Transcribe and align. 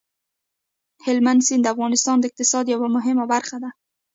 هلمند 1.05 1.41
سیند 1.47 1.61
د 1.65 1.71
افغانستان 1.73 2.15
د 2.19 2.23
اقتصاد 2.29 2.65
یوه 2.73 2.87
مهمه 2.95 3.25
برخه 3.33 3.57
ده. 3.63 3.69